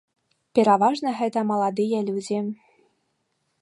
Пераважна 0.59 1.13
гэта 1.19 1.39
маладыя 1.51 1.99
людзі. 2.11 2.37